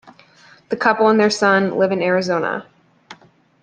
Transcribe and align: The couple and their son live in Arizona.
The 0.69 0.75
couple 0.77 1.09
and 1.09 1.19
their 1.19 1.29
son 1.29 1.77
live 1.77 1.91
in 1.91 2.01
Arizona. 2.01 2.65